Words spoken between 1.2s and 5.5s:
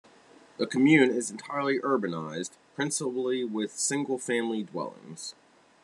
entirely urbanized, principally with single-family dwellings.